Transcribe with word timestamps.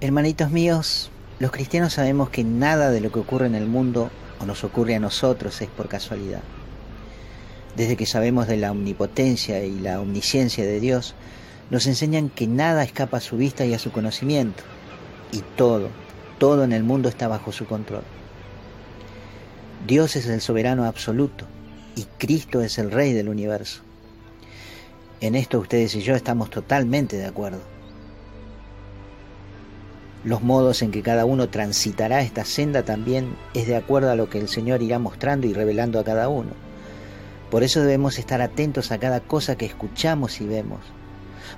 Hermanitos 0.00 0.52
míos, 0.52 1.10
los 1.40 1.50
cristianos 1.50 1.94
sabemos 1.94 2.30
que 2.30 2.44
nada 2.44 2.92
de 2.92 3.00
lo 3.00 3.10
que 3.10 3.18
ocurre 3.18 3.48
en 3.48 3.56
el 3.56 3.66
mundo 3.66 4.12
o 4.38 4.46
nos 4.46 4.62
ocurre 4.62 4.94
a 4.94 5.00
nosotros 5.00 5.60
es 5.60 5.68
por 5.68 5.88
casualidad. 5.88 6.42
Desde 7.76 7.96
que 7.96 8.06
sabemos 8.06 8.46
de 8.46 8.58
la 8.58 8.70
omnipotencia 8.70 9.64
y 9.64 9.76
la 9.80 10.00
omnisciencia 10.00 10.64
de 10.64 10.78
Dios, 10.78 11.16
nos 11.70 11.88
enseñan 11.88 12.28
que 12.28 12.46
nada 12.46 12.84
escapa 12.84 13.16
a 13.16 13.20
su 13.20 13.36
vista 13.36 13.66
y 13.66 13.74
a 13.74 13.80
su 13.80 13.90
conocimiento, 13.90 14.62
y 15.32 15.40
todo, 15.56 15.88
todo 16.38 16.62
en 16.62 16.72
el 16.72 16.84
mundo 16.84 17.08
está 17.08 17.26
bajo 17.26 17.50
su 17.50 17.66
control. 17.66 18.04
Dios 19.84 20.14
es 20.14 20.26
el 20.26 20.40
soberano 20.40 20.84
absoluto 20.84 21.44
y 21.96 22.04
Cristo 22.18 22.62
es 22.62 22.78
el 22.78 22.92
Rey 22.92 23.14
del 23.14 23.28
universo. 23.28 23.82
En 25.20 25.34
esto 25.34 25.58
ustedes 25.58 25.96
y 25.96 26.02
yo 26.02 26.14
estamos 26.14 26.50
totalmente 26.50 27.16
de 27.16 27.26
acuerdo. 27.26 27.77
Los 30.24 30.42
modos 30.42 30.82
en 30.82 30.90
que 30.90 31.02
cada 31.02 31.24
uno 31.24 31.48
transitará 31.48 32.22
esta 32.22 32.44
senda 32.44 32.82
también 32.82 33.36
es 33.54 33.68
de 33.68 33.76
acuerdo 33.76 34.10
a 34.10 34.16
lo 34.16 34.28
que 34.28 34.38
el 34.38 34.48
Señor 34.48 34.82
irá 34.82 34.98
mostrando 34.98 35.46
y 35.46 35.52
revelando 35.52 36.00
a 36.00 36.04
cada 36.04 36.28
uno. 36.28 36.50
Por 37.50 37.62
eso 37.62 37.80
debemos 37.80 38.18
estar 38.18 38.42
atentos 38.42 38.90
a 38.90 38.98
cada 38.98 39.20
cosa 39.20 39.56
que 39.56 39.64
escuchamos 39.64 40.40
y 40.40 40.46
vemos, 40.46 40.80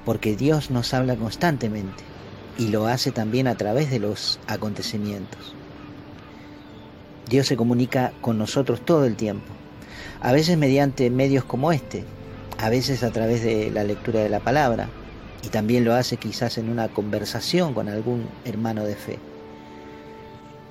porque 0.05 0.37
Dios 0.37 0.71
nos 0.71 0.93
habla 0.95 1.17
constantemente 1.17 2.05
y 2.59 2.69
lo 2.69 2.87
hace 2.87 3.11
también 3.11 3.49
a 3.49 3.57
través 3.57 3.91
de 3.91 3.99
los 3.99 4.39
acontecimientos. 4.47 5.55
Dios 7.29 7.47
se 7.47 7.57
comunica 7.57 8.13
con 8.21 8.39
nosotros 8.39 8.85
todo 8.85 9.07
el 9.07 9.17
tiempo, 9.17 9.47
a 10.21 10.33
veces 10.33 10.59
mediante 10.59 11.09
medios 11.11 11.45
como 11.45 11.73
este, 11.73 12.05
a 12.59 12.69
veces 12.69 13.03
a 13.03 13.11
través 13.11 13.43
de 13.43 13.71
la 13.71 13.85
lectura 13.85 14.21
de 14.21 14.29
la 14.29 14.41
palabra, 14.41 14.89
y 15.43 15.49
también 15.49 15.85
lo 15.85 15.95
hace 15.95 16.17
quizás 16.17 16.59
en 16.59 16.69
una 16.69 16.89
conversación 16.89 17.75
con 17.75 17.89
algún 17.89 18.29
hermano 18.45 18.85
de 18.85 18.97
fe. 18.97 19.19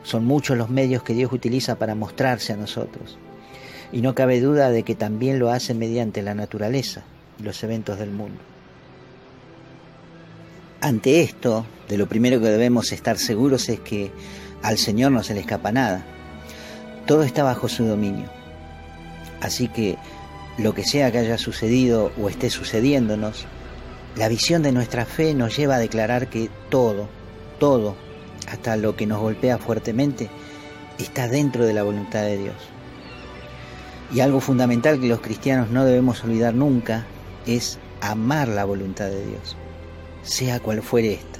Son 0.03 0.25
muchos 0.25 0.57
los 0.57 0.69
medios 0.69 1.03
que 1.03 1.13
Dios 1.13 1.31
utiliza 1.33 1.75
para 1.75 1.95
mostrarse 1.95 2.53
a 2.53 2.57
nosotros, 2.57 3.17
y 3.91 4.02
no 4.02 4.16
cabe 4.16 4.39
duda 4.39 4.69
de 4.69 4.83
que 4.83 4.95
también 4.95 5.39
lo 5.39 5.52
hace 5.52 5.73
mediante 5.73 6.21
la 6.21 6.35
naturaleza 6.35 7.03
y 7.39 7.43
los 7.43 7.63
eventos 7.63 7.99
del 7.99 8.11
mundo. 8.11 8.39
Ante 10.81 11.21
esto, 11.21 11.65
de 11.89 11.97
lo 11.97 12.08
primero 12.08 12.39
que 12.39 12.47
debemos 12.47 12.91
estar 12.91 13.17
seguros 13.17 13.67
es 13.67 13.80
que 13.81 14.11
al 14.61 14.77
Señor 14.77 15.11
no 15.11 15.23
se 15.23 15.33
le 15.33 15.41
escapa 15.41 15.71
nada. 15.71 16.05
Todo 17.05 17.23
está 17.23 17.43
bajo 17.43 17.67
su 17.67 17.83
dominio. 17.83 18.30
Así 19.41 19.67
que 19.67 19.97
lo 20.58 20.73
que 20.73 20.86
sea 20.86 21.11
que 21.11 21.17
haya 21.17 21.38
sucedido 21.38 22.11
o 22.21 22.30
esté 22.30 22.49
sucediéndonos, 22.49 23.45
la 24.19 24.27
visión 24.27 24.61
de 24.63 24.73
nuestra 24.73 25.05
fe 25.05 25.33
nos 25.33 25.55
lleva 25.55 25.75
a 25.75 25.79
declarar 25.79 26.27
que 26.27 26.49
todo, 26.69 27.07
todo, 27.57 27.95
hasta 28.49 28.75
lo 28.75 28.97
que 28.97 29.05
nos 29.05 29.21
golpea 29.21 29.57
fuertemente, 29.57 30.29
está 30.97 31.29
dentro 31.29 31.65
de 31.65 31.71
la 31.71 31.83
voluntad 31.83 32.23
de 32.23 32.37
Dios. 32.37 32.55
Y 34.13 34.19
algo 34.19 34.41
fundamental 34.41 34.99
que 34.99 35.07
los 35.07 35.21
cristianos 35.21 35.69
no 35.69 35.85
debemos 35.85 36.21
olvidar 36.25 36.53
nunca 36.53 37.05
es 37.45 37.79
amar 38.01 38.49
la 38.49 38.65
voluntad 38.65 39.05
de 39.05 39.25
Dios, 39.25 39.55
sea 40.21 40.59
cual 40.59 40.81
fuere 40.81 41.13
esta. 41.13 41.39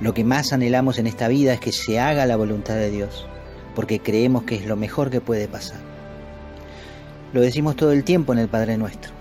Lo 0.00 0.14
que 0.14 0.24
más 0.24 0.54
anhelamos 0.54 0.98
en 0.98 1.06
esta 1.06 1.28
vida 1.28 1.52
es 1.52 1.60
que 1.60 1.72
se 1.72 2.00
haga 2.00 2.24
la 2.24 2.36
voluntad 2.36 2.76
de 2.76 2.90
Dios, 2.90 3.26
porque 3.74 4.00
creemos 4.00 4.44
que 4.44 4.54
es 4.54 4.64
lo 4.64 4.76
mejor 4.76 5.10
que 5.10 5.20
puede 5.20 5.48
pasar. 5.48 5.80
Lo 7.34 7.42
decimos 7.42 7.76
todo 7.76 7.92
el 7.92 8.04
tiempo 8.04 8.32
en 8.32 8.38
el 8.38 8.48
Padre 8.48 8.78
Nuestro 8.78 9.19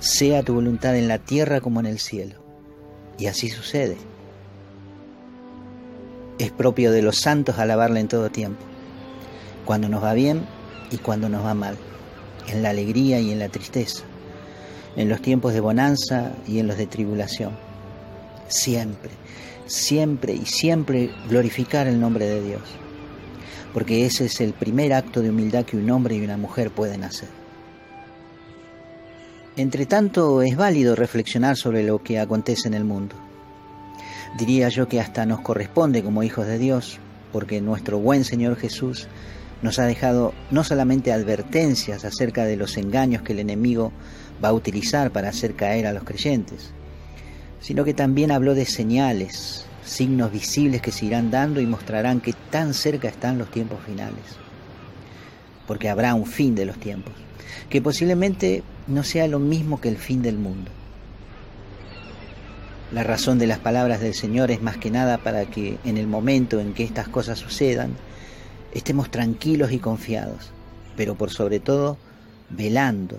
sea 0.00 0.42
tu 0.42 0.54
voluntad 0.54 0.96
en 0.96 1.08
la 1.08 1.18
tierra 1.18 1.60
como 1.60 1.80
en 1.80 1.86
el 1.86 1.98
cielo. 1.98 2.34
Y 3.18 3.26
así 3.26 3.48
sucede. 3.48 3.96
Es 6.38 6.50
propio 6.50 6.92
de 6.92 7.02
los 7.02 7.16
santos 7.16 7.58
alabarle 7.58 8.00
en 8.00 8.08
todo 8.08 8.28
tiempo, 8.28 8.60
cuando 9.64 9.88
nos 9.88 10.04
va 10.04 10.12
bien 10.12 10.44
y 10.90 10.98
cuando 10.98 11.30
nos 11.30 11.44
va 11.44 11.54
mal, 11.54 11.78
en 12.48 12.62
la 12.62 12.70
alegría 12.70 13.20
y 13.20 13.32
en 13.32 13.38
la 13.38 13.48
tristeza, 13.48 14.04
en 14.96 15.08
los 15.08 15.22
tiempos 15.22 15.54
de 15.54 15.60
bonanza 15.60 16.32
y 16.46 16.58
en 16.58 16.66
los 16.66 16.76
de 16.76 16.86
tribulación. 16.86 17.56
Siempre, 18.48 19.10
siempre 19.64 20.34
y 20.34 20.44
siempre 20.44 21.10
glorificar 21.28 21.86
el 21.86 21.98
nombre 21.98 22.26
de 22.26 22.42
Dios, 22.42 22.62
porque 23.72 24.04
ese 24.04 24.26
es 24.26 24.42
el 24.42 24.52
primer 24.52 24.92
acto 24.92 25.22
de 25.22 25.30
humildad 25.30 25.64
que 25.64 25.78
un 25.78 25.90
hombre 25.90 26.16
y 26.16 26.24
una 26.24 26.36
mujer 26.36 26.70
pueden 26.70 27.02
hacer. 27.02 27.45
Entre 29.56 29.86
tanto, 29.86 30.42
es 30.42 30.54
válido 30.54 30.94
reflexionar 30.94 31.56
sobre 31.56 31.82
lo 31.82 32.02
que 32.02 32.18
acontece 32.18 32.68
en 32.68 32.74
el 32.74 32.84
mundo. 32.84 33.16
Diría 34.36 34.68
yo 34.68 34.86
que 34.86 35.00
hasta 35.00 35.24
nos 35.24 35.40
corresponde 35.40 36.02
como 36.02 36.22
hijos 36.22 36.46
de 36.46 36.58
Dios, 36.58 36.98
porque 37.32 37.62
nuestro 37.62 37.98
buen 37.98 38.24
Señor 38.24 38.56
Jesús 38.56 39.08
nos 39.62 39.78
ha 39.78 39.86
dejado 39.86 40.34
no 40.50 40.62
solamente 40.62 41.10
advertencias 41.10 42.04
acerca 42.04 42.44
de 42.44 42.58
los 42.58 42.76
engaños 42.76 43.22
que 43.22 43.32
el 43.32 43.38
enemigo 43.38 43.92
va 44.44 44.48
a 44.50 44.52
utilizar 44.52 45.10
para 45.10 45.30
hacer 45.30 45.54
caer 45.54 45.86
a 45.86 45.94
los 45.94 46.04
creyentes, 46.04 46.72
sino 47.58 47.82
que 47.82 47.94
también 47.94 48.32
habló 48.32 48.54
de 48.54 48.66
señales, 48.66 49.64
signos 49.86 50.32
visibles 50.32 50.82
que 50.82 50.92
se 50.92 51.06
irán 51.06 51.30
dando 51.30 51.62
y 51.62 51.66
mostrarán 51.66 52.20
que 52.20 52.34
tan 52.50 52.74
cerca 52.74 53.08
están 53.08 53.38
los 53.38 53.50
tiempos 53.50 53.78
finales, 53.86 54.20
porque 55.66 55.88
habrá 55.88 56.14
un 56.14 56.26
fin 56.26 56.54
de 56.54 56.66
los 56.66 56.78
tiempos, 56.78 57.14
que 57.68 57.82
posiblemente 57.82 58.62
no 58.86 59.02
sea 59.02 59.26
lo 59.28 59.38
mismo 59.38 59.80
que 59.80 59.88
el 59.88 59.96
fin 59.96 60.22
del 60.22 60.38
mundo. 60.38 60.70
La 62.92 63.02
razón 63.02 63.38
de 63.38 63.48
las 63.48 63.58
palabras 63.58 64.00
del 64.00 64.14
Señor 64.14 64.50
es 64.50 64.62
más 64.62 64.76
que 64.76 64.90
nada 64.90 65.18
para 65.18 65.46
que 65.46 65.78
en 65.84 65.96
el 65.96 66.06
momento 66.06 66.60
en 66.60 66.72
que 66.72 66.84
estas 66.84 67.08
cosas 67.08 67.38
sucedan, 67.38 67.96
estemos 68.72 69.10
tranquilos 69.10 69.72
y 69.72 69.78
confiados, 69.78 70.52
pero 70.96 71.16
por 71.16 71.30
sobre 71.30 71.58
todo 71.58 71.98
velando, 72.48 73.18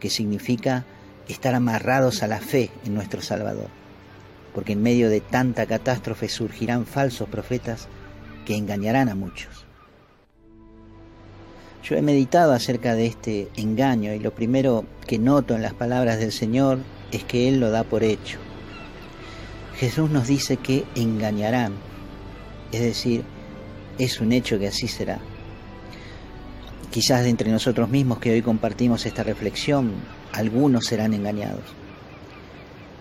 que 0.00 0.10
significa 0.10 0.84
estar 1.28 1.54
amarrados 1.54 2.22
a 2.22 2.28
la 2.28 2.40
fe 2.40 2.70
en 2.84 2.94
nuestro 2.94 3.22
Salvador, 3.22 3.68
porque 4.54 4.72
en 4.72 4.82
medio 4.82 5.08
de 5.08 5.20
tanta 5.20 5.66
catástrofe 5.66 6.28
surgirán 6.28 6.86
falsos 6.86 7.28
profetas 7.28 7.88
que 8.44 8.56
engañarán 8.56 9.08
a 9.08 9.14
muchos. 9.14 9.65
Yo 11.88 11.94
he 11.94 12.02
meditado 12.02 12.52
acerca 12.52 12.96
de 12.96 13.06
este 13.06 13.48
engaño 13.54 14.12
y 14.12 14.18
lo 14.18 14.34
primero 14.34 14.84
que 15.06 15.20
noto 15.20 15.54
en 15.54 15.62
las 15.62 15.72
palabras 15.72 16.18
del 16.18 16.32
Señor 16.32 16.80
es 17.12 17.22
que 17.22 17.48
Él 17.48 17.60
lo 17.60 17.70
da 17.70 17.84
por 17.84 18.02
hecho. 18.02 18.38
Jesús 19.76 20.10
nos 20.10 20.26
dice 20.26 20.56
que 20.56 20.84
engañarán, 20.96 21.74
es 22.72 22.80
decir, 22.80 23.22
es 23.98 24.20
un 24.20 24.32
hecho 24.32 24.58
que 24.58 24.66
así 24.66 24.88
será. 24.88 25.20
Quizás 26.90 27.22
de 27.22 27.30
entre 27.30 27.52
nosotros 27.52 27.88
mismos 27.88 28.18
que 28.18 28.32
hoy 28.32 28.42
compartimos 28.42 29.06
esta 29.06 29.22
reflexión, 29.22 29.92
algunos 30.32 30.86
serán 30.86 31.14
engañados. 31.14 31.62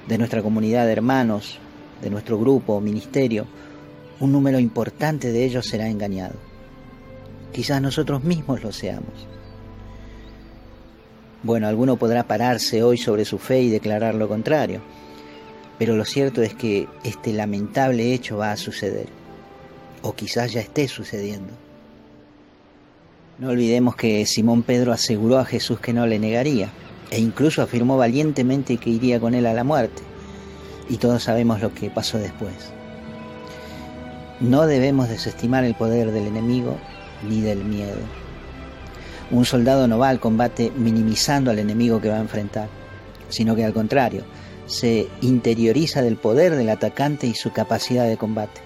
De 0.07 0.19
nuestra 0.19 0.43
comunidad 0.43 0.85
de 0.85 0.91
hermanos, 0.91 1.57
de 2.03 2.11
nuestro 2.11 2.37
grupo 2.37 2.73
o 2.75 2.81
ministerio, 2.81 3.47
un 4.19 4.31
número 4.31 4.59
importante 4.59 5.31
de 5.31 5.43
ellos 5.43 5.65
será 5.65 5.87
engañado 5.87 6.54
quizás 7.55 7.81
nosotros 7.81 8.21
mismos 8.25 8.61
lo 8.63 8.73
seamos. 8.73 9.27
Bueno, 11.41 11.69
alguno 11.69 11.95
podrá 11.95 12.27
pararse 12.27 12.83
hoy 12.83 12.97
sobre 12.97 13.23
su 13.23 13.37
fe 13.37 13.61
y 13.61 13.69
declarar 13.69 14.13
lo 14.13 14.27
contrario, 14.27 14.81
pero 15.79 15.95
lo 15.95 16.03
cierto 16.03 16.41
es 16.41 16.53
que 16.53 16.89
este 17.05 17.31
lamentable 17.31 18.13
hecho 18.13 18.35
va 18.35 18.51
a 18.51 18.57
suceder, 18.57 19.07
o 20.01 20.13
quizás 20.13 20.51
ya 20.51 20.59
esté 20.59 20.89
sucediendo. 20.89 21.53
No 23.39 23.51
olvidemos 23.51 23.95
que 23.95 24.25
Simón 24.25 24.61
Pedro 24.61 24.91
aseguró 24.91 25.37
a 25.37 25.45
Jesús 25.45 25.79
que 25.79 25.93
no 25.93 26.05
le 26.07 26.19
negaría, 26.19 26.71
e 27.09 27.21
incluso 27.21 27.61
afirmó 27.61 27.95
valientemente 27.95 28.75
que 28.75 28.89
iría 28.89 29.17
con 29.21 29.33
él 29.33 29.45
a 29.45 29.53
la 29.53 29.63
muerte, 29.63 30.03
y 30.89 30.97
todos 30.97 31.23
sabemos 31.23 31.61
lo 31.61 31.73
que 31.73 31.89
pasó 31.89 32.17
después. 32.17 32.73
No 34.41 34.67
debemos 34.67 35.07
desestimar 35.07 35.63
el 35.63 35.75
poder 35.75 36.11
del 36.11 36.27
enemigo 36.27 36.77
ni 37.27 37.41
del 37.41 37.63
miedo. 37.63 37.97
Un 39.31 39.43
soldado 39.43 39.87
no 39.87 39.97
va 39.97 40.09
al 40.09 40.19
combate 40.19 40.71
minimizando 40.75 41.49
al 41.49 41.57
enemigo 41.57 41.99
que 41.99 42.09
va 42.09 42.17
a 42.17 42.21
enfrentar, 42.21 42.69
sino 43.29 43.55
que 43.55 43.65
al 43.65 43.73
contrario, 43.73 44.23
se 44.67 45.07
interioriza 45.21 46.01
del 46.01 46.15
poder 46.15 46.55
del 46.55 46.69
atacante 46.69 47.25
y 47.27 47.33
su 47.33 47.51
capacidad 47.51 48.07
de 48.07 48.17
combate. 48.17 48.61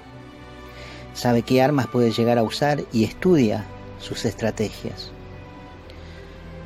Sabe 1.13 1.43
qué 1.43 1.61
armas 1.61 1.87
puede 1.87 2.11
llegar 2.11 2.37
a 2.37 2.43
usar 2.43 2.83
y 2.91 3.05
estudia 3.05 3.65
sus 3.99 4.25
estrategias. 4.25 5.11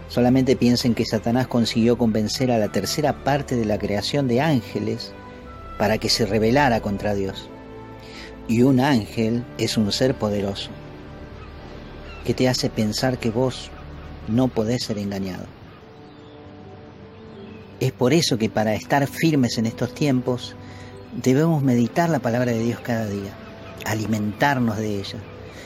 Solamente 0.09 0.55
piensen 0.55 0.93
que 0.95 1.05
Satanás 1.05 1.47
consiguió 1.47 1.97
convencer 1.97 2.51
a 2.51 2.57
la 2.57 2.71
tercera 2.71 3.23
parte 3.23 3.55
de 3.55 3.65
la 3.65 3.79
creación 3.79 4.27
de 4.27 4.41
ángeles 4.41 5.11
para 5.77 5.97
que 5.97 6.09
se 6.09 6.25
rebelara 6.25 6.81
contra 6.81 7.15
Dios. 7.15 7.47
Y 8.47 8.63
un 8.63 8.79
ángel 8.79 9.43
es 9.57 9.77
un 9.77 9.91
ser 9.91 10.15
poderoso 10.15 10.69
que 12.25 12.33
te 12.33 12.47
hace 12.49 12.69
pensar 12.69 13.17
que 13.17 13.29
vos 13.29 13.69
no 14.27 14.47
podés 14.47 14.83
ser 14.83 14.97
engañado. 14.97 15.45
Es 17.79 17.91
por 17.91 18.13
eso 18.13 18.37
que 18.37 18.49
para 18.49 18.75
estar 18.75 19.05
firmes 19.07 19.57
en 19.57 19.65
estos 19.65 19.93
tiempos 19.93 20.55
debemos 21.21 21.63
meditar 21.63 22.09
la 22.09 22.19
palabra 22.19 22.51
de 22.51 22.63
Dios 22.63 22.79
cada 22.79 23.07
día, 23.07 23.33
alimentarnos 23.85 24.77
de 24.77 24.99
ella, 24.99 25.19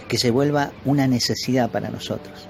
que 0.08 0.18
se 0.18 0.32
vuelva 0.32 0.72
una 0.86 1.08
necesidad 1.08 1.70
para 1.70 1.90
nosotros. 1.90 2.48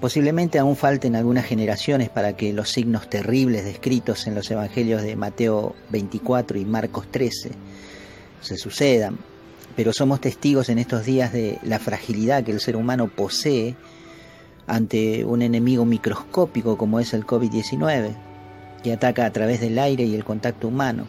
Posiblemente 0.00 0.58
aún 0.58 0.76
falten 0.76 1.14
algunas 1.14 1.44
generaciones 1.44 2.08
para 2.08 2.34
que 2.34 2.52
los 2.52 2.70
signos 2.70 3.10
terribles 3.10 3.64
descritos 3.64 4.26
en 4.26 4.34
los 4.34 4.50
evangelios 4.50 5.02
de 5.02 5.16
Mateo 5.16 5.74
24 5.90 6.58
y 6.58 6.64
Marcos 6.64 7.10
13 7.10 7.50
se 8.40 8.56
sucedan, 8.56 9.18
pero 9.80 9.94
somos 9.94 10.20
testigos 10.20 10.68
en 10.68 10.78
estos 10.78 11.06
días 11.06 11.32
de 11.32 11.58
la 11.62 11.78
fragilidad 11.78 12.44
que 12.44 12.52
el 12.52 12.60
ser 12.60 12.76
humano 12.76 13.08
posee 13.08 13.76
ante 14.66 15.24
un 15.24 15.40
enemigo 15.40 15.86
microscópico 15.86 16.76
como 16.76 17.00
es 17.00 17.14
el 17.14 17.24
COVID-19, 17.24 18.14
que 18.82 18.92
ataca 18.92 19.24
a 19.24 19.32
través 19.32 19.62
del 19.62 19.78
aire 19.78 20.04
y 20.04 20.14
el 20.14 20.22
contacto 20.22 20.68
humano 20.68 21.06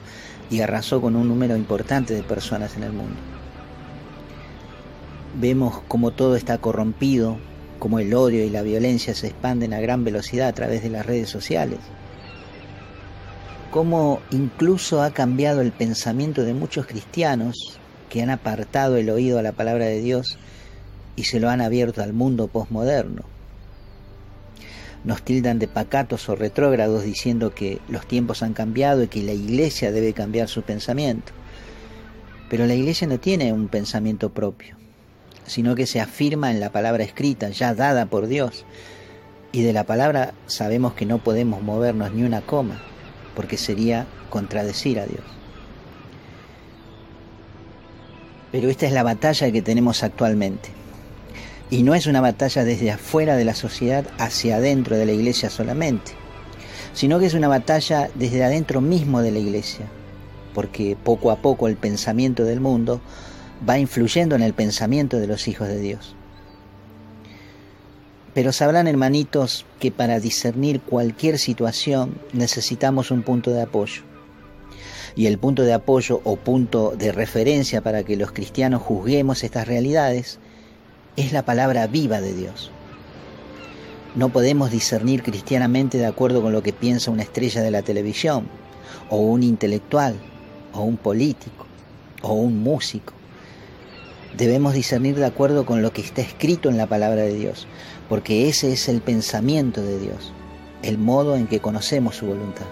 y 0.50 0.62
arrasó 0.62 1.02
con 1.02 1.18
un 1.18 1.28
número 1.28 1.58
importante 1.58 2.14
de 2.14 2.24
personas 2.24 2.78
en 2.78 2.84
el 2.84 2.94
mundo. 2.94 3.18
Vemos 5.36 5.82
cómo 5.90 6.12
todo 6.12 6.38
está 6.38 6.58
corrompido, 6.60 7.40
cómo 7.78 8.00
el 8.00 8.14
odio 8.14 8.46
y 8.46 8.50
la 8.50 8.62
violencia 8.62 9.14
se 9.14 9.28
expanden 9.28 9.74
a 9.74 9.82
gran 9.82 10.06
velocidad 10.06 10.48
a 10.48 10.54
través 10.54 10.82
de 10.82 10.92
las 10.92 11.06
redes 11.06 11.30
sociales, 11.30 11.80
cómo 13.70 14.22
incluso 14.32 15.04
ha 15.04 15.12
cambiado 15.12 15.60
el 15.60 15.74
pensamiento 15.74 16.44
de 16.44 16.54
muchos 16.54 16.86
cristianos 16.86 17.81
que 18.12 18.22
han 18.22 18.30
apartado 18.30 18.98
el 18.98 19.10
oído 19.10 19.40
a 19.40 19.42
la 19.42 19.54
palabra 19.54 19.86
de 19.86 20.02
Dios 20.02 20.38
y 21.16 21.24
se 21.24 21.40
lo 21.40 21.50
han 21.50 21.62
abierto 21.62 22.04
al 22.04 22.14
mundo 22.14 22.48
posmoderno. 22.48 23.24
Nos 25.04 25.24
tildan 25.24 25.58
de 25.58 25.68
pacatos 25.68 26.30
o 26.30 26.36
retrógrados 26.36 27.04
diciendo 27.04 27.56
que 27.56 27.80
los 27.90 28.06
tiempos 28.06 28.44
han 28.44 28.54
cambiado 28.54 29.02
y 29.02 29.08
que 29.08 29.24
la 29.24 29.34
iglesia 29.34 29.92
debe 29.92 30.14
cambiar 30.14 30.48
su 30.48 30.62
pensamiento. 30.62 31.32
Pero 32.52 32.68
la 32.68 32.76
iglesia 32.76 33.08
no 33.08 33.20
tiene 33.20 33.52
un 33.52 33.68
pensamiento 33.68 34.30
propio 34.30 34.76
sino 35.52 35.76
que 35.76 35.86
se 35.86 36.00
afirma 36.00 36.52
en 36.52 36.62
la 36.62 36.72
palabra 36.72 37.04
escrita, 37.04 37.50
ya 37.50 37.74
dada 37.74 38.06
por 38.06 38.28
Dios. 38.28 38.66
Y 39.52 39.64
de 39.64 39.74
la 39.74 39.84
palabra 39.84 40.34
sabemos 40.48 40.94
que 40.94 41.06
no 41.06 41.18
podemos 41.18 41.62
movernos 41.62 42.14
ni 42.14 42.24
una 42.24 42.40
coma, 42.40 42.82
porque 43.36 43.58
sería 43.58 44.08
contradecir 44.30 44.98
a 45.00 45.06
Dios. 45.06 45.41
Pero 48.52 48.70
esta 48.70 48.86
es 48.86 48.92
la 48.92 49.04
batalla 49.04 49.52
que 49.52 49.62
tenemos 49.62 50.04
actualmente. 50.04 50.70
Y 51.70 51.84
no 51.84 51.96
es 51.96 52.06
una 52.06 52.20
batalla 52.20 52.66
desde 52.66 52.92
afuera 52.92 53.36
de 53.36 53.46
la 53.46 53.56
sociedad 53.56 54.06
hacia 54.18 54.58
adentro 54.58 54.98
de 54.98 55.06
la 55.06 55.14
iglesia 55.14 55.50
solamente, 55.50 56.12
sino 56.94 57.18
que 57.18 57.28
es 57.28 57.34
una 57.34 57.48
batalla 57.48 58.10
desde 58.16 58.44
adentro 58.44 58.82
mismo 58.82 59.22
de 59.22 59.32
la 59.32 59.40
iglesia, 59.40 59.86
porque 60.54 60.98
poco 61.02 61.32
a 61.32 61.38
poco 61.38 61.70
el 61.70 61.78
pensamiento 61.78 62.44
del 62.44 62.60
mundo 62.60 63.00
va 63.68 63.80
influyendo 63.80 64.36
en 64.36 64.42
el 64.42 64.54
pensamiento 64.54 65.18
de 65.18 65.28
los 65.28 65.48
hijos 65.48 65.70
de 65.70 65.80
Dios. 65.80 66.16
Pero 68.34 68.52
sabrán, 68.52 68.88
hermanitos, 68.88 69.66
que 69.80 69.92
para 69.92 70.20
discernir 70.20 70.82
cualquier 70.82 71.38
situación 71.38 72.16
necesitamos 72.34 73.12
un 73.12 73.24
punto 73.24 73.52
de 73.52 73.62
apoyo. 73.62 74.04
Y 75.16 75.26
el 75.26 75.38
punto 75.38 75.64
de 75.64 75.74
apoyo 75.74 76.22
o 76.24 76.36
punto 76.36 76.94
de 76.98 77.12
referencia 77.12 77.82
para 77.82 78.04
que 78.04 78.18
los 78.18 78.32
cristianos 78.32 78.82
juzguemos 78.82 79.44
estas 79.44 79.68
realidades 79.68 80.40
es 81.18 81.34
la 81.34 81.44
palabra 81.44 81.88
viva 81.88 82.22
de 82.22 82.34
Dios. 82.34 82.72
No 84.16 84.30
podemos 84.30 84.72
discernir 84.72 85.24
cristianamente 85.24 85.98
de 85.98 86.06
acuerdo 86.06 86.42
con 86.42 86.54
lo 86.54 86.64
que 86.64 86.74
piensa 86.74 87.12
una 87.12 87.24
estrella 87.24 87.62
de 87.62 87.72
la 87.72 87.82
televisión, 87.82 88.48
o 89.10 89.18
un 89.18 89.44
intelectual, 89.44 90.16
o 90.74 90.82
un 90.82 90.98
político, 90.98 91.66
o 92.22 92.34
un 92.34 92.62
músico 92.62 93.14
debemos 94.38 94.74
discernir 94.74 95.16
de 95.16 95.26
acuerdo 95.26 95.66
con 95.66 95.82
lo 95.82 95.92
que 95.94 96.02
está 96.02 96.22
escrito 96.22 96.70
en 96.70 96.78
la 96.78 96.88
palabra 96.88 97.22
de 97.24 97.34
Dios, 97.34 97.68
porque 98.10 98.50
ese 98.50 98.72
es 98.74 98.88
el 98.88 99.02
pensamiento 99.02 99.82
de 99.82 100.00
Dios, 100.00 100.34
el 100.84 100.98
modo 100.98 101.36
en 101.36 101.48
que 101.48 101.60
conocemos 101.60 102.16
su 102.18 102.28
voluntad. 102.28 102.66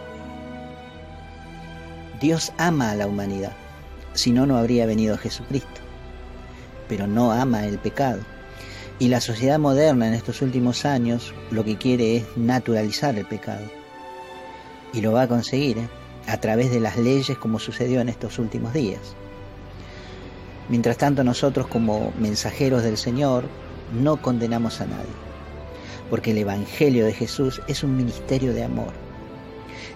Dios 2.20 2.52
ama 2.58 2.92
a 2.92 2.96
la 2.96 3.08
humanidad, 3.08 3.54
si 4.14 4.32
no, 4.32 4.46
no 4.46 4.58
habría 4.58 4.86
venido 4.86 5.18
Jesucristo, 5.18 5.80
pero 6.90 7.08
no 7.08 7.32
ama 7.32 7.66
el 7.66 7.80
pecado. 7.80 8.20
Y 9.00 9.08
la 9.08 9.22
sociedad 9.22 9.58
moderna 9.58 10.10
en 10.10 10.14
estos 10.14 10.42
últimos 10.42 10.84
años 10.84 11.34
lo 11.50 11.64
que 11.64 11.78
quiere 11.78 12.18
es 12.18 12.26
naturalizar 12.36 13.18
el 13.18 13.26
pecado. 13.26 13.64
Y 14.92 15.00
lo 15.00 15.14
va 15.14 15.22
a 15.22 15.28
conseguir 15.30 15.78
¿eh? 15.78 15.88
a 16.28 16.42
través 16.42 16.72
de 16.72 16.82
las 16.82 16.98
leyes 16.98 17.38
como 17.38 17.58
sucedió 17.58 18.02
en 18.02 18.10
estos 18.10 18.38
últimos 18.38 18.74
días. 18.74 19.16
Mientras 20.68 20.98
tanto 20.98 21.24
nosotros 21.24 21.68
como 21.68 22.12
mensajeros 22.20 22.84
del 22.84 22.98
Señor 22.98 23.46
no 23.94 24.22
condenamos 24.22 24.82
a 24.82 24.88
nadie, 24.88 25.16
porque 26.10 26.32
el 26.32 26.40
Evangelio 26.40 27.06
de 27.06 27.14
Jesús 27.14 27.62
es 27.68 27.82
un 27.82 27.96
ministerio 27.96 28.54
de 28.54 28.66
amor, 28.66 28.92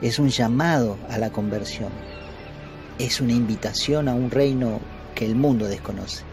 es 0.01 0.19
un 0.19 0.29
llamado 0.29 0.97
a 1.09 1.17
la 1.17 1.31
conversión, 1.31 1.89
es 2.99 3.21
una 3.21 3.33
invitación 3.33 4.07
a 4.07 4.13
un 4.13 4.31
reino 4.31 4.79
que 5.15 5.25
el 5.25 5.35
mundo 5.35 5.67
desconoce. 5.67 6.23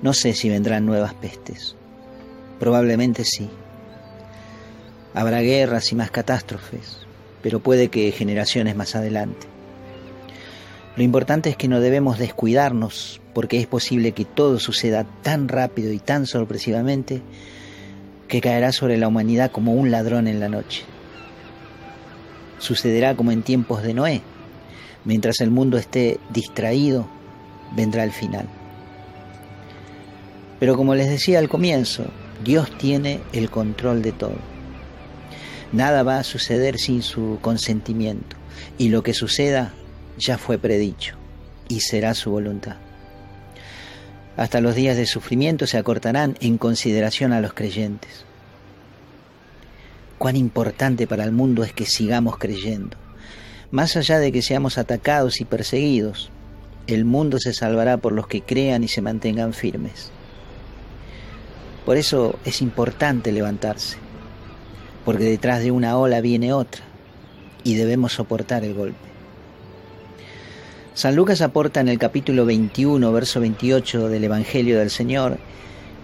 No 0.00 0.12
sé 0.12 0.32
si 0.32 0.48
vendrán 0.48 0.86
nuevas 0.86 1.14
pestes, 1.14 1.74
probablemente 2.60 3.24
sí. 3.24 3.50
Habrá 5.14 5.40
guerras 5.40 5.90
y 5.90 5.96
más 5.96 6.10
catástrofes, 6.10 6.98
pero 7.42 7.60
puede 7.60 7.88
que 7.88 8.12
generaciones 8.12 8.76
más 8.76 8.94
adelante. 8.94 9.48
Lo 10.96 11.02
importante 11.02 11.50
es 11.50 11.56
que 11.56 11.68
no 11.68 11.80
debemos 11.80 12.18
descuidarnos 12.18 13.20
porque 13.32 13.60
es 13.60 13.66
posible 13.66 14.12
que 14.12 14.24
todo 14.24 14.58
suceda 14.58 15.04
tan 15.22 15.46
rápido 15.48 15.92
y 15.92 16.00
tan 16.00 16.26
sorpresivamente 16.26 17.22
que 18.28 18.40
caerá 18.40 18.72
sobre 18.72 18.96
la 18.96 19.08
humanidad 19.08 19.50
como 19.50 19.72
un 19.72 19.90
ladrón 19.90 20.28
en 20.28 20.38
la 20.38 20.48
noche. 20.48 20.84
Sucederá 22.58 23.16
como 23.16 23.32
en 23.32 23.42
tiempos 23.42 23.82
de 23.82 23.94
Noé. 23.94 24.22
Mientras 25.04 25.40
el 25.40 25.50
mundo 25.50 25.78
esté 25.78 26.20
distraído, 26.30 27.08
vendrá 27.74 28.04
el 28.04 28.12
final. 28.12 28.46
Pero 30.60 30.76
como 30.76 30.94
les 30.94 31.08
decía 31.08 31.38
al 31.38 31.48
comienzo, 31.48 32.04
Dios 32.44 32.76
tiene 32.78 33.20
el 33.32 33.50
control 33.50 34.02
de 34.02 34.12
todo. 34.12 34.36
Nada 35.72 36.02
va 36.02 36.18
a 36.18 36.24
suceder 36.24 36.78
sin 36.78 37.02
su 37.02 37.38
consentimiento 37.40 38.36
y 38.76 38.88
lo 38.88 39.02
que 39.02 39.14
suceda 39.14 39.72
ya 40.18 40.38
fue 40.38 40.58
predicho 40.58 41.14
y 41.68 41.80
será 41.80 42.14
su 42.14 42.30
voluntad. 42.30 42.76
Hasta 44.38 44.62
los 44.62 44.74
días 44.74 44.96
de 44.96 45.04
sufrimiento 45.04 45.66
se 45.66 45.76
acortarán 45.76 46.38
en 46.40 46.56
consideración 46.56 47.34
a 47.34 47.40
los 47.42 47.52
creyentes. 47.52 48.24
Cuán 50.16 50.36
importante 50.36 51.06
para 51.06 51.24
el 51.24 51.32
mundo 51.32 51.64
es 51.64 51.74
que 51.74 51.84
sigamos 51.84 52.38
creyendo. 52.38 52.96
Más 53.70 53.96
allá 53.96 54.18
de 54.18 54.32
que 54.32 54.40
seamos 54.40 54.78
atacados 54.78 55.42
y 55.42 55.44
perseguidos, 55.44 56.30
el 56.86 57.04
mundo 57.04 57.38
se 57.38 57.52
salvará 57.52 57.98
por 57.98 58.12
los 58.12 58.28
que 58.28 58.40
crean 58.40 58.84
y 58.84 58.88
se 58.88 59.02
mantengan 59.02 59.52
firmes. 59.52 60.10
Por 61.84 61.96
eso 61.96 62.38
es 62.46 62.62
importante 62.62 63.32
levantarse 63.32 63.98
porque 65.04 65.24
detrás 65.24 65.62
de 65.62 65.70
una 65.70 65.98
ola 65.98 66.20
viene 66.20 66.52
otra 66.52 66.82
y 67.64 67.74
debemos 67.74 68.12
soportar 68.12 68.62
el 68.62 68.74
golpe. 68.74 69.07
San 70.98 71.14
Lucas 71.14 71.42
aporta 71.42 71.78
en 71.78 71.86
el 71.86 71.96
capítulo 71.96 72.44
21, 72.44 73.12
verso 73.12 73.38
28 73.38 74.08
del 74.08 74.24
Evangelio 74.24 74.80
del 74.80 74.90
Señor, 74.90 75.38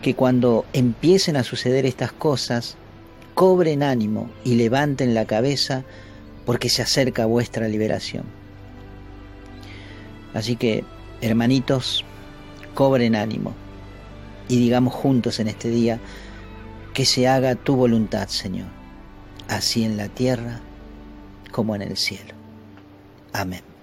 que 0.02 0.14
cuando 0.14 0.66
empiecen 0.72 1.34
a 1.34 1.42
suceder 1.42 1.84
estas 1.84 2.12
cosas, 2.12 2.76
cobren 3.34 3.82
ánimo 3.82 4.30
y 4.44 4.54
levanten 4.54 5.12
la 5.12 5.24
cabeza 5.24 5.82
porque 6.46 6.68
se 6.68 6.82
acerca 6.82 7.26
vuestra 7.26 7.66
liberación. 7.66 8.22
Así 10.32 10.54
que, 10.54 10.84
hermanitos, 11.22 12.04
cobren 12.74 13.16
ánimo 13.16 13.52
y 14.46 14.60
digamos 14.60 14.94
juntos 14.94 15.40
en 15.40 15.48
este 15.48 15.70
día, 15.70 15.98
que 16.92 17.04
se 17.04 17.26
haga 17.26 17.56
tu 17.56 17.74
voluntad, 17.74 18.28
Señor 18.28 18.68
así 19.48 19.82
en 19.82 19.96
la 19.96 20.08
tierra 20.08 20.60
como 21.50 21.74
en 21.74 21.82
el 21.82 21.96
cielo. 21.96 22.32
Amén. 23.32 23.73